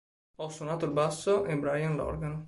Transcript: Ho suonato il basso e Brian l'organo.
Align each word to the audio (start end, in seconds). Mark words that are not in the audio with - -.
Ho 0.39 0.49
suonato 0.49 0.85
il 0.85 0.93
basso 0.93 1.45
e 1.45 1.55
Brian 1.55 1.95
l'organo. 1.95 2.39